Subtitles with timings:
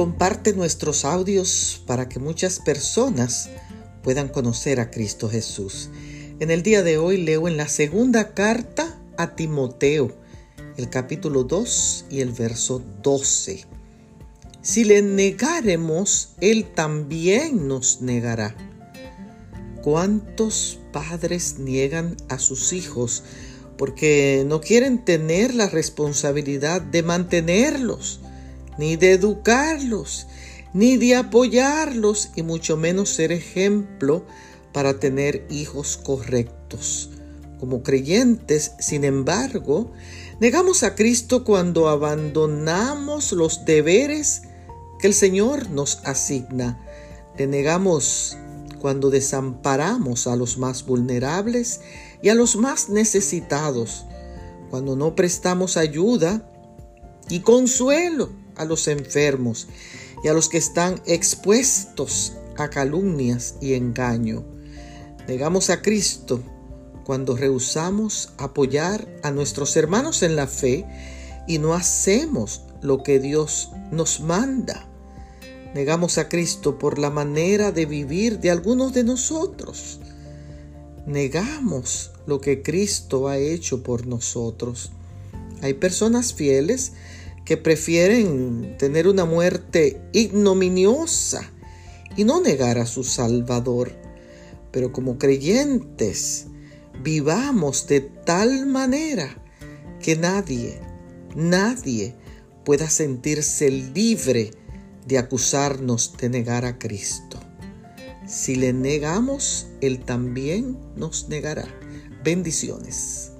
[0.00, 3.50] comparte nuestros audios para que muchas personas
[4.02, 5.90] puedan conocer a Cristo Jesús.
[6.38, 10.10] En el día de hoy leo en la segunda carta a Timoteo,
[10.78, 13.66] el capítulo 2 y el verso 12.
[14.62, 18.56] Si le negaremos, Él también nos negará.
[19.82, 23.22] ¿Cuántos padres niegan a sus hijos
[23.76, 28.20] porque no quieren tener la responsabilidad de mantenerlos,
[28.80, 30.26] ni de educarlos,
[30.72, 34.24] ni de apoyarlos, y mucho menos ser ejemplo
[34.72, 37.10] para tener hijos correctos?
[37.58, 39.92] Como creyentes, sin embargo,
[40.40, 44.44] negamos a Cristo cuando abandonamos los deberes
[44.98, 46.80] que el Señor nos asigna.
[47.36, 48.38] Le negamos
[48.80, 51.82] cuando desamparamos a los más vulnerables
[52.22, 54.06] y a los más necesitados,
[54.70, 56.50] cuando no prestamos ayuda
[57.28, 59.68] y consuelo a los enfermos
[60.22, 64.44] y a los que están expuestos a calumnias y engaño.
[65.26, 66.42] Negamos a Cristo
[67.04, 70.86] cuando rehusamos apoyar a nuestros hermanos en la fe
[71.46, 74.86] y no hacemos lo que Dios nos manda.
[75.74, 80.00] Negamos a Cristo por la manera de vivir de algunos de nosotros.
[81.06, 84.90] Negamos lo que Cristo ha hecho por nosotros.
[85.62, 86.92] Hay personas fieles
[87.56, 91.50] prefieren tener una muerte ignominiosa
[92.16, 93.92] y no negar a su Salvador.
[94.70, 96.46] Pero como creyentes,
[97.02, 99.42] vivamos de tal manera
[100.00, 100.80] que nadie,
[101.34, 102.14] nadie
[102.64, 104.52] pueda sentirse libre
[105.06, 107.40] de acusarnos de negar a Cristo.
[108.26, 111.66] Si le negamos, Él también nos negará.
[112.22, 113.32] Bendiciones.